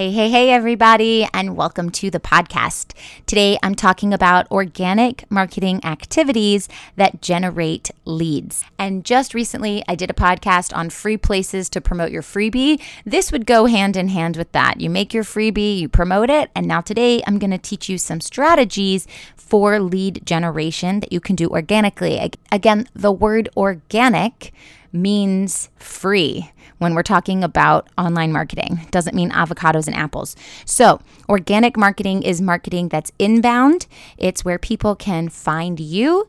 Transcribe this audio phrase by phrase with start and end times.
[0.00, 2.94] Hey, hey, hey, everybody, and welcome to the podcast.
[3.26, 8.64] Today I'm talking about organic marketing activities that generate leads.
[8.78, 12.80] And just recently, I did a podcast on free places to promote your freebie.
[13.04, 14.80] This would go hand in hand with that.
[14.80, 17.98] You make your freebie, you promote it, and now today I'm going to teach you
[17.98, 22.18] some strategies for lead generation that you can do organically.
[22.50, 24.54] Again, the word organic
[24.94, 28.80] means free when we're talking about online marketing.
[28.90, 30.34] Doesn't mean avocados and apples.
[30.64, 33.86] So, organic marketing is marketing that's inbound.
[34.16, 36.28] It's where people can find you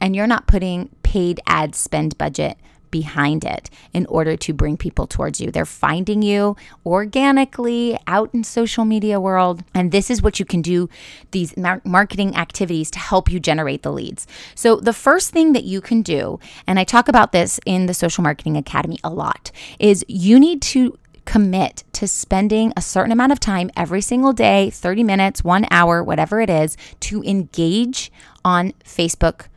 [0.00, 2.56] and you're not putting paid ad spend budget
[2.90, 5.50] behind it in order to bring people towards you.
[5.50, 10.62] They're finding you organically out in social media world and this is what you can
[10.62, 10.88] do
[11.30, 14.26] these mar- marketing activities to help you generate the leads.
[14.54, 17.94] So the first thing that you can do and I talk about this in the
[17.94, 23.32] Social Marketing Academy a lot is you need to commit to spending a certain amount
[23.32, 28.10] of time every single day, 30 minutes, 1 hour, whatever it is, to engage
[28.46, 29.48] on Facebook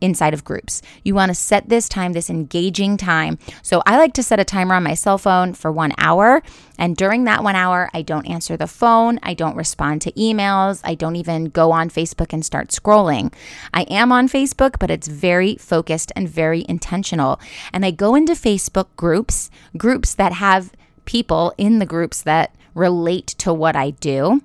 [0.00, 0.82] inside of groups.
[1.04, 3.38] You want to set this time, this engaging time.
[3.62, 6.42] So I like to set a timer on my cell phone for one hour.
[6.78, 9.18] And during that one hour, I don't answer the phone.
[9.22, 10.80] I don't respond to emails.
[10.84, 13.32] I don't even go on Facebook and start scrolling.
[13.74, 17.40] I am on Facebook, but it's very focused and very intentional.
[17.72, 20.72] And I go into Facebook groups, groups that have
[21.04, 24.40] people in the groups that relate to what I do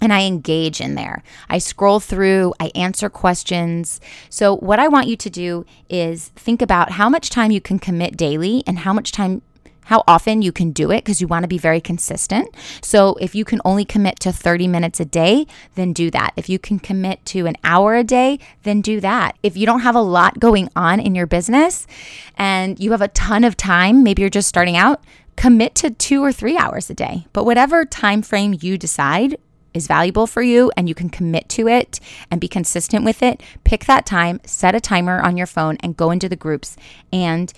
[0.00, 1.22] and I engage in there.
[1.48, 4.00] I scroll through, I answer questions.
[4.28, 7.78] So, what I want you to do is think about how much time you can
[7.78, 9.42] commit daily and how much time
[9.84, 12.48] how often you can do it because you want to be very consistent.
[12.80, 16.32] So, if you can only commit to 30 minutes a day, then do that.
[16.36, 19.36] If you can commit to an hour a day, then do that.
[19.42, 21.88] If you don't have a lot going on in your business
[22.36, 25.02] and you have a ton of time, maybe you're just starting out,
[25.34, 27.26] commit to 2 or 3 hours a day.
[27.32, 29.38] But whatever time frame you decide
[29.74, 32.00] is valuable for you and you can commit to it
[32.30, 35.96] and be consistent with it, pick that time, set a timer on your phone, and
[35.96, 36.76] go into the groups
[37.12, 37.52] and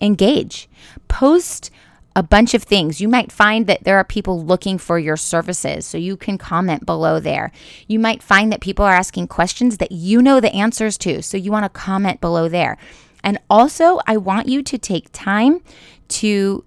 [0.00, 0.68] engage.
[1.08, 1.70] Post
[2.18, 3.00] a bunch of things.
[3.00, 6.84] You might find that there are people looking for your services, so you can comment
[6.84, 7.52] below there.
[7.86, 11.36] You might find that people are asking questions that you know the answers to, so
[11.36, 12.76] you want to comment below there.
[13.22, 15.60] And also, I want you to take time
[16.08, 16.64] to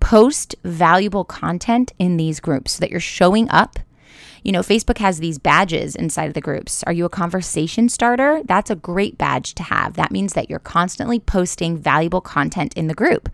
[0.00, 3.78] post valuable content in these groups so that you're showing up
[4.42, 6.82] you know, Facebook has these badges inside of the groups.
[6.84, 8.42] Are you a conversation starter?
[8.44, 9.94] That's a great badge to have.
[9.94, 13.28] That means that you're constantly posting valuable content in the group.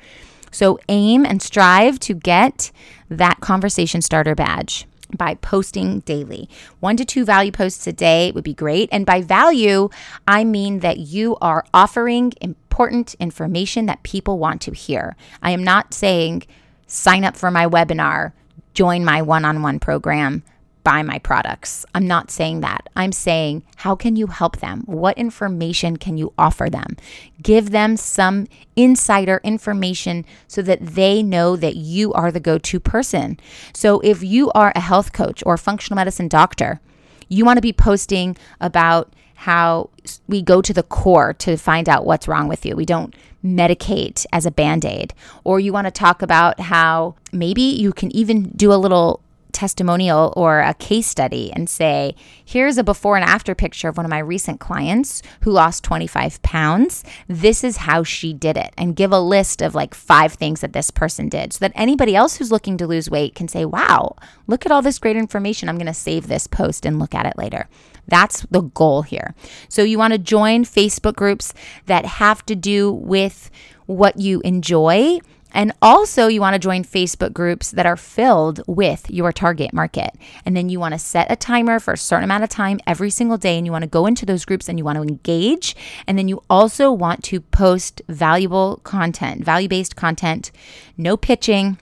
[0.50, 2.70] So aim and strive to get
[3.08, 4.86] that conversation starter badge
[5.16, 6.48] by posting daily.
[6.80, 8.88] One to two value posts a day would be great.
[8.90, 9.88] And by value,
[10.26, 15.16] I mean that you are offering important information that people want to hear.
[15.42, 16.44] I am not saying
[16.86, 18.32] sign up for my webinar,
[18.74, 20.42] join my one on one program
[20.86, 21.84] buy my products.
[21.96, 22.88] I'm not saying that.
[22.94, 24.84] I'm saying, how can you help them?
[24.86, 26.96] What information can you offer them?
[27.42, 32.78] Give them some insider information so that they know that you are the go to
[32.78, 33.40] person.
[33.74, 36.80] So, if you are a health coach or functional medicine doctor,
[37.28, 39.90] you want to be posting about how
[40.28, 42.76] we go to the core to find out what's wrong with you.
[42.76, 43.12] We don't
[43.44, 45.14] medicate as a band aid.
[45.42, 49.20] Or you want to talk about how maybe you can even do a little
[49.56, 54.04] testimonial or a case study and say, here's a before and after picture of one
[54.04, 57.02] of my recent clients who lost 25 pounds.
[57.26, 58.74] This is how she did it.
[58.76, 62.14] And give a list of like five things that this person did so that anybody
[62.14, 64.14] else who's looking to lose weight can say, wow,
[64.46, 65.68] look at all this great information.
[65.68, 67.66] I'm going to save this post and look at it later.
[68.06, 69.34] That's the goal here.
[69.68, 71.54] So you want to join Facebook groups
[71.86, 73.50] that have to do with
[73.86, 75.20] what you enjoy
[75.56, 80.10] and also, you want to join Facebook groups that are filled with your target market.
[80.44, 83.08] And then you want to set a timer for a certain amount of time every
[83.08, 83.56] single day.
[83.56, 85.74] And you want to go into those groups and you want to engage.
[86.06, 90.52] And then you also want to post valuable content, value based content,
[90.98, 91.78] no pitching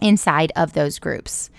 [0.00, 1.50] inside of those groups.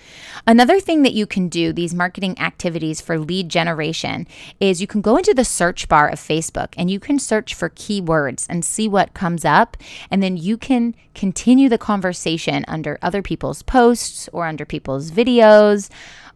[0.46, 4.26] Another thing that you can do, these marketing activities for lead generation,
[4.60, 7.70] is you can go into the search bar of Facebook and you can search for
[7.70, 9.76] keywords and see what comes up.
[10.10, 15.90] And then you can continue the conversation under other people's posts or under people's videos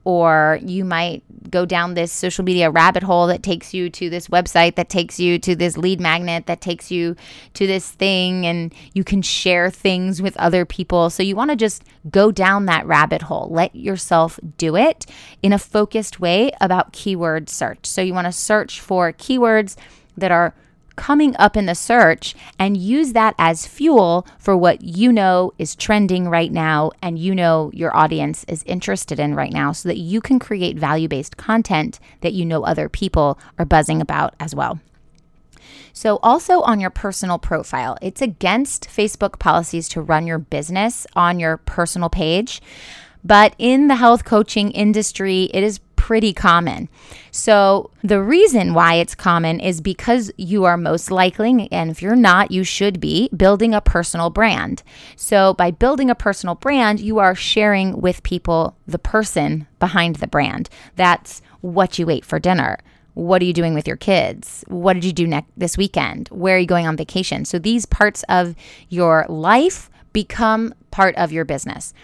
[0.04, 4.28] or you might go down this social media rabbit hole that takes you to this
[4.28, 7.14] website that takes you to this lead magnet that takes you
[7.54, 11.10] to this thing and you can share things with other people.
[11.10, 13.48] So you want to just go down that rabbit hole.
[13.50, 15.06] Let yourself do it
[15.42, 17.86] in a focused way about keyword search.
[17.86, 19.76] So you want to search for keywords
[20.16, 20.54] that are
[20.96, 25.74] coming up in the search and use that as fuel for what you know is
[25.74, 29.98] trending right now and you know your audience is interested in right now so that
[29.98, 34.54] you can create value based content that you know other people are buzzing about as
[34.54, 34.78] well.
[35.92, 41.38] So, also on your personal profile, it's against Facebook policies to run your business on
[41.38, 42.62] your personal page.
[43.24, 46.88] But in the health coaching industry, it is pretty common.
[47.30, 52.16] So, the reason why it's common is because you are most likely, and if you're
[52.16, 54.82] not, you should be building a personal brand.
[55.14, 60.26] So, by building a personal brand, you are sharing with people the person behind the
[60.26, 60.68] brand.
[60.96, 62.78] That's what you ate for dinner.
[63.14, 64.64] What are you doing with your kids?
[64.66, 66.30] What did you do next this weekend?
[66.32, 67.44] Where are you going on vacation?
[67.44, 68.56] So these parts of
[68.88, 71.94] your life become part of your business.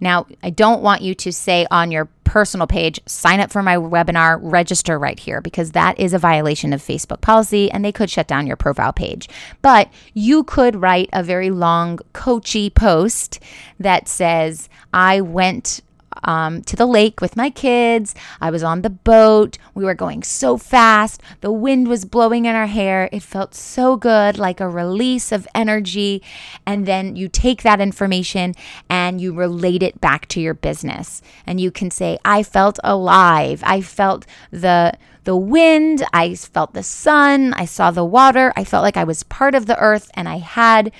[0.00, 3.76] Now, I don't want you to say on your personal page, sign up for my
[3.76, 8.10] webinar, register right here, because that is a violation of Facebook policy and they could
[8.10, 9.28] shut down your profile page.
[9.62, 13.40] But you could write a very long, coachy post
[13.80, 15.80] that says, I went
[16.24, 18.14] um, to the lake with my kids.
[18.40, 19.58] I was on the boat.
[19.74, 21.22] We were going so fast.
[21.40, 23.08] The wind was blowing in our hair.
[23.12, 26.22] It felt so good, like a release of energy.
[26.66, 28.54] And then you take that information
[28.88, 31.22] and you relate it back to your business.
[31.46, 33.62] And you can say, I felt alive.
[33.64, 34.92] I felt the
[35.24, 39.24] the wind, I felt the sun, I saw the water, I felt like I was
[39.24, 40.92] part of the earth and I had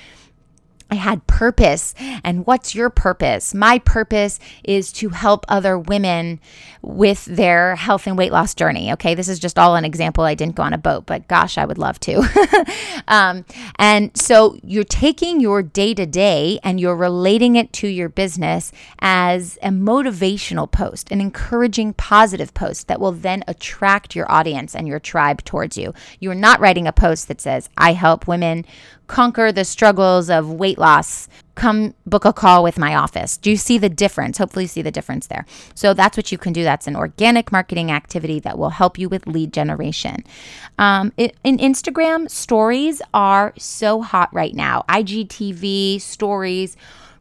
[0.91, 1.95] I had purpose.
[2.23, 3.55] And what's your purpose?
[3.55, 6.41] My purpose is to help other women
[6.81, 8.93] with their health and weight loss journey.
[8.93, 9.15] Okay.
[9.15, 10.23] This is just all an example.
[10.23, 12.23] I didn't go on a boat, but gosh, I would love to.
[13.09, 13.45] um,
[13.77, 18.71] and so you're taking your day to day and you're relating it to your business
[19.01, 24.87] as a motivational post, an encouraging, positive post that will then attract your audience and
[24.87, 25.93] your tribe towards you.
[26.21, 28.65] You're not writing a post that says, I help women
[29.07, 33.37] conquer the struggles of weight loss, come book a call with my office.
[33.37, 34.39] Do you see the difference?
[34.39, 35.47] Hopefully, you see the difference there.
[35.75, 36.63] So, that's what you can do.
[36.63, 40.25] That's an organic marketing activity that will help you with lead generation.
[40.79, 44.85] Um, it, in Instagram, stories are so hot right now.
[44.89, 46.77] IGTV, stories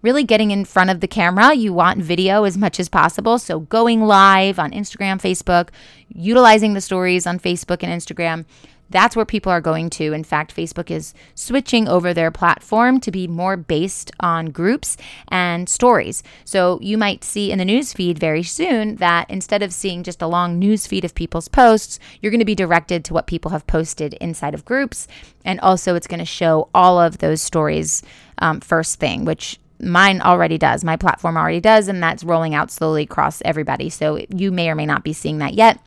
[0.06, 1.56] really getting in front of the camera.
[1.56, 3.40] You want video as much as possible.
[3.40, 5.70] So, going live on Instagram, Facebook,
[6.10, 8.46] utilizing the stories on Facebook and Instagram
[8.90, 10.14] that's where people are going to.
[10.14, 14.98] In fact, Facebook is switching over their platform to be more based on groups
[15.30, 16.24] and stories.
[16.44, 20.22] So you might see in the news feed very soon that instead of seeing just
[20.22, 23.52] a long news feed of people's posts, you're going to be directed to what people
[23.52, 25.08] have posted inside of groups.
[25.44, 28.04] And also, it's going to show all of those stories
[28.40, 30.84] um, first thing, which mine already does.
[30.84, 33.90] My platform already does, and that's rolling out slowly across everybody.
[33.90, 35.80] So you may or may not be seeing that yet.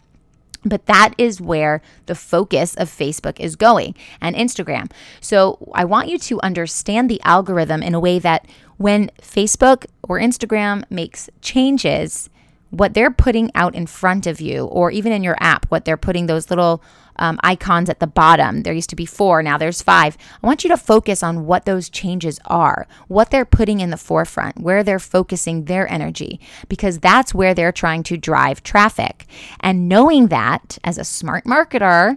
[0.65, 4.91] But that is where the focus of Facebook is going and Instagram.
[5.21, 8.47] So I want you to understand the algorithm in a way that
[8.77, 12.29] when Facebook or Instagram makes changes,
[12.71, 15.97] what they're putting out in front of you, or even in your app, what they're
[15.97, 16.83] putting those little
[17.19, 18.63] um, icons at the bottom.
[18.63, 20.17] There used to be four, now there's five.
[20.43, 23.97] I want you to focus on what those changes are, what they're putting in the
[23.97, 29.27] forefront, where they're focusing their energy, because that's where they're trying to drive traffic.
[29.61, 32.17] And knowing that as a smart marketer,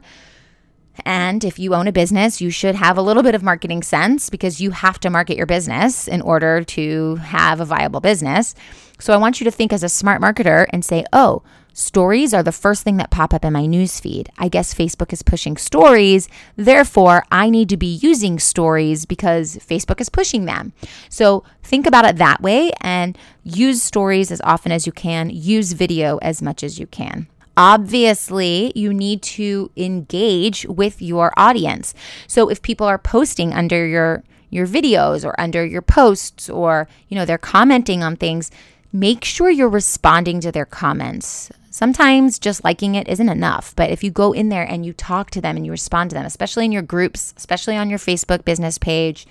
[1.06, 4.30] and if you own a business, you should have a little bit of marketing sense
[4.30, 8.54] because you have to market your business in order to have a viable business.
[9.00, 11.42] So I want you to think as a smart marketer and say, oh,
[11.74, 14.28] Stories are the first thing that pop up in my newsfeed.
[14.38, 16.28] I guess Facebook is pushing stories.
[16.58, 20.74] Therefore, I need to be using stories because Facebook is pushing them.
[21.08, 25.30] So think about it that way and use stories as often as you can.
[25.30, 27.28] Use video as much as you can.
[27.56, 31.94] Obviously, you need to engage with your audience.
[32.28, 37.16] So if people are posting under your your videos or under your posts or you
[37.16, 38.52] know they're commenting on things,
[38.92, 41.50] make sure you're responding to their comments.
[41.74, 45.32] Sometimes just liking it isn't enough, but if you go in there and you talk
[45.32, 48.44] to them and you respond to them, especially in your groups, especially on your Facebook
[48.44, 49.26] business page,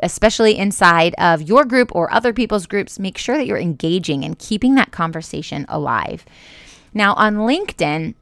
[0.00, 4.38] especially inside of your group or other people's groups, make sure that you're engaging and
[4.38, 6.24] keeping that conversation alive.
[6.94, 8.14] Now, on LinkedIn,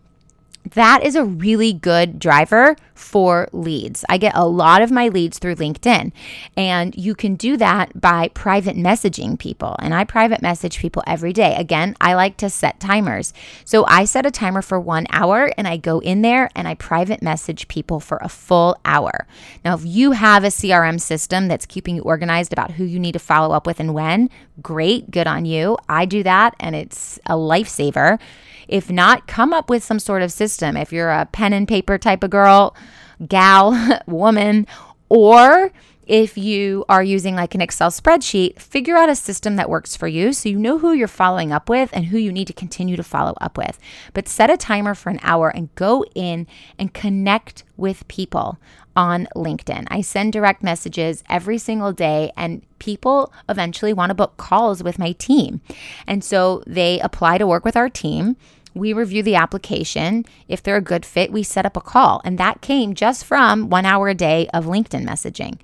[0.73, 4.05] that is a really good driver for leads.
[4.09, 6.13] I get a lot of my leads through LinkedIn,
[6.57, 9.77] and you can do that by private messaging people.
[9.79, 11.55] And I private message people every day.
[11.57, 13.33] Again, I like to set timers.
[13.65, 16.75] So I set a timer for one hour and I go in there and I
[16.75, 19.27] private message people for a full hour.
[19.65, 23.13] Now, if you have a CRM system that's keeping you organized about who you need
[23.13, 25.77] to follow up with and when, great, good on you.
[25.89, 28.19] I do that and it's a lifesaver.
[28.67, 30.77] If not, come up with some sort of system.
[30.77, 32.77] If you're a pen and paper type of girl,
[33.27, 34.67] gal, woman,
[35.09, 35.73] or
[36.09, 40.09] if you are using like an Excel spreadsheet, figure out a system that works for
[40.09, 42.97] you so you know who you're following up with and who you need to continue
[42.97, 43.79] to follow up with.
[44.15, 46.47] But set a timer for an hour and go in
[46.79, 48.59] and connect with people
[48.97, 49.87] on LinkedIn.
[49.91, 54.99] I send direct messages every single day, and people eventually want to book calls with
[54.99, 55.61] my team.
[56.07, 58.37] And so they apply to work with our team.
[58.79, 60.25] We review the application.
[60.49, 62.21] If they're a good fit, we set up a call.
[62.25, 65.59] And that came just from one hour a day of LinkedIn messaging.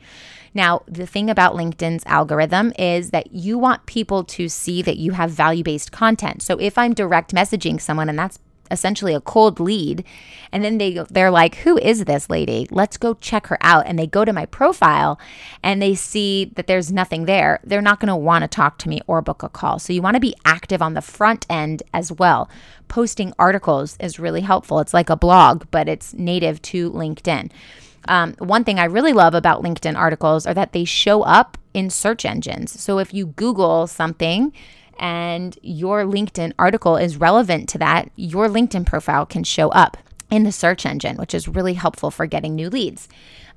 [0.54, 5.12] Now, the thing about LinkedIn's algorithm is that you want people to see that you
[5.12, 6.42] have value based content.
[6.42, 8.38] So if I'm direct messaging someone and that's
[8.74, 10.04] essentially a cold lead.
[10.52, 12.66] And then they they're like who is this lady?
[12.70, 13.86] Let's go check her out.
[13.86, 15.18] And they go to my profile
[15.62, 17.60] and they see that there's nothing there.
[17.64, 19.78] They're not going to want to talk to me or book a call.
[19.78, 22.50] So you want to be active on the front end as well.
[22.88, 24.80] Posting articles is really helpful.
[24.80, 27.50] It's like a blog but it's native to linkedin.
[28.06, 31.90] Um, one thing I really love about LinkedIn articles are that they show up in
[31.90, 32.78] search engines.
[32.80, 34.52] So if you Google something
[34.98, 39.96] and your LinkedIn article is relevant to that, your LinkedIn profile can show up
[40.30, 43.08] in the search engine, which is really helpful for getting new leads.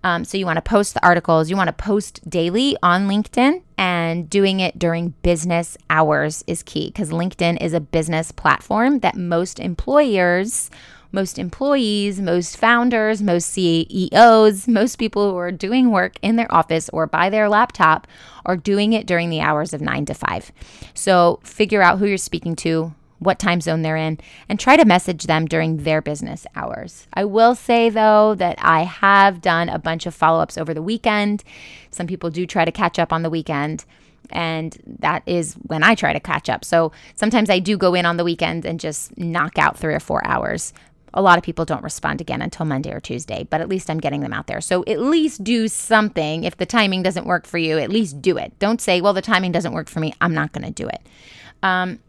[0.03, 3.63] Um, so you want to post the articles, you want to post daily on LinkedIn,
[3.77, 9.15] and doing it during business hours is key because LinkedIn is a business platform that
[9.15, 10.69] most employers
[11.11, 16.89] most employees, most founders, most CEOs, most people who are doing work in their office
[16.89, 18.07] or by their laptop
[18.45, 20.51] are doing it during the hours of nine to five.
[20.93, 24.85] So figure out who you're speaking to, what time zone they're in, and try to
[24.85, 27.07] message them during their business hours.
[27.13, 30.81] I will say, though, that I have done a bunch of follow ups over the
[30.81, 31.43] weekend.
[31.89, 33.85] Some people do try to catch up on the weekend.
[34.29, 36.65] And that is when I try to catch up.
[36.65, 40.01] So sometimes I do go in on the weekend and just knock out three or
[40.01, 40.73] four hours
[41.17, 43.99] a lot of people don't respond again until Monday or Tuesday, but at least I'm
[43.99, 44.61] getting them out there.
[44.61, 46.43] So at least do something.
[46.43, 48.57] If the timing doesn't work for you, at least do it.
[48.59, 50.13] Don't say, well, the timing doesn't work for me.
[50.21, 51.01] I'm not going to do it.
[51.63, 51.99] Um,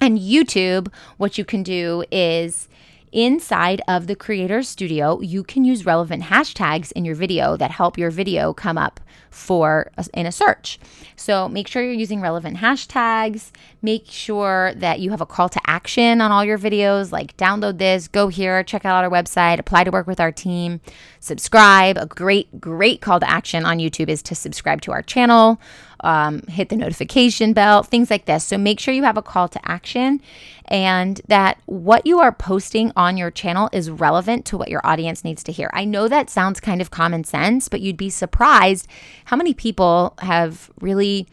[0.00, 2.70] and YouTube, what you can do is
[3.12, 7.98] inside of the creator studio, you can use relevant hashtags in your video that help
[7.98, 8.98] your video come up
[9.30, 10.78] for in a search.
[11.16, 13.50] So make sure you're using relevant hashtags.
[13.82, 17.78] Make sure that you have a call to action on all your videos, like download
[17.78, 20.80] this, go here, check out our website, apply to work with our team,
[21.20, 21.98] subscribe.
[21.98, 25.60] A great, great call to action on YouTube is to subscribe to our channel
[26.00, 28.44] um, hit the notification bell, things like this.
[28.44, 30.20] So make sure you have a call to action
[30.66, 35.24] and that what you are posting on your channel is relevant to what your audience
[35.24, 35.70] needs to hear.
[35.72, 38.86] I know that sounds kind of common sense, but you'd be surprised
[39.28, 41.26] how many people have really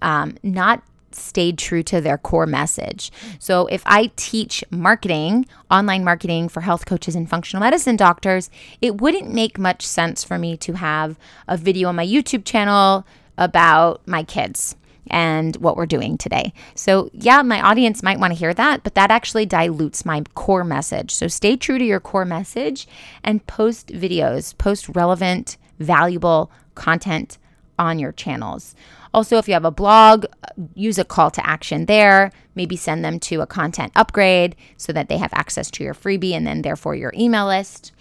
[0.00, 0.82] um, not
[1.12, 3.12] stayed true to their core message.
[3.38, 8.48] So if I teach marketing, online marketing for health coaches and functional medicine doctors,
[8.80, 13.06] it wouldn't make much sense for me to have a video on my YouTube channel
[13.36, 14.74] about my kids
[15.10, 16.54] and what we're doing today.
[16.74, 20.64] So, yeah, my audience might want to hear that, but that actually dilutes my core
[20.64, 21.14] message.
[21.14, 22.88] So, stay true to your core message
[23.22, 27.36] and post videos, post relevant, valuable content
[27.78, 28.74] on your channels.
[29.12, 30.26] Also, if you have a blog,
[30.74, 32.32] use a call to action there.
[32.54, 36.32] Maybe send them to a content upgrade so that they have access to your freebie
[36.32, 37.92] and then, therefore, your email list.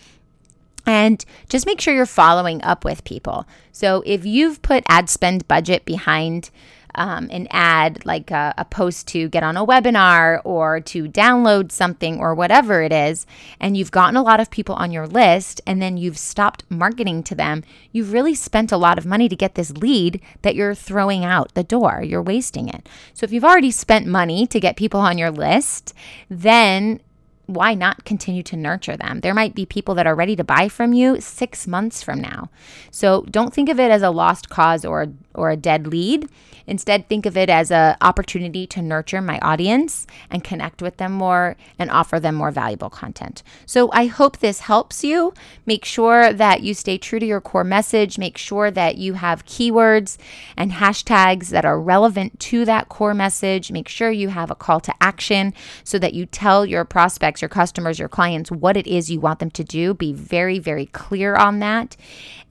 [0.85, 3.45] And just make sure you're following up with people.
[3.71, 6.49] So if you've put ad spend budget behind
[6.97, 11.71] um, an ad, like a, a, post to get on a webinar or to download
[11.71, 13.25] something or whatever it is,
[13.59, 17.23] and you've gotten a lot of people on your list and then you've stopped marketing
[17.23, 20.75] to them, you've really spent a lot of money to get this lead that you're
[20.75, 22.03] throwing out the door.
[22.03, 22.89] You're wasting it.
[23.13, 25.93] So if you've already spent money to get people on your list,
[26.29, 26.99] then
[27.47, 29.21] why not continue to nurture them?
[29.21, 32.49] There might be people that are ready to buy from you six months from now.
[32.91, 36.27] So don't think of it as a lost cause or, or a dead lead.
[36.67, 41.13] Instead, think of it as an opportunity to nurture my audience and connect with them
[41.13, 43.41] more and offer them more valuable content.
[43.65, 45.33] So I hope this helps you.
[45.65, 48.17] Make sure that you stay true to your core message.
[48.17, 50.17] Make sure that you have keywords
[50.57, 53.71] and hashtags that are relevant to that core message.
[53.71, 55.53] Make sure you have a call to action
[55.85, 59.39] so that you tell your prospects, your customers, your clients what it is you want
[59.39, 59.93] them to do.
[59.93, 61.95] Be very, very clear on that.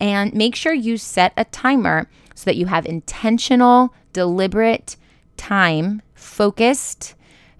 [0.00, 4.97] And make sure you set a timer so that you have intentional, deliberate
[5.37, 7.14] time, focused,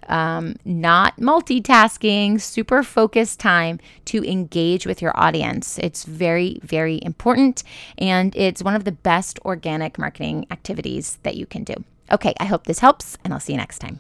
[0.09, 5.79] um, not multitasking, super focused time to engage with your audience.
[5.79, 7.65] It's very, very important.
[7.99, 11.75] And it's one of the best organic marketing activities that you can do.
[12.13, 13.99] Okay, I hope this helps, and I'll see you next time.